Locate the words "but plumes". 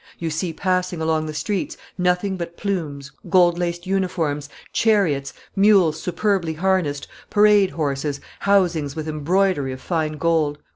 2.35-3.11